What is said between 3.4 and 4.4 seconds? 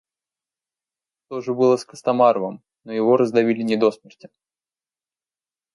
не до смерти.